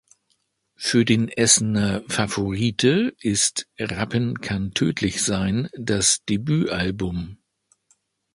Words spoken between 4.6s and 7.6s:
tödlich sein" das Debütalbum.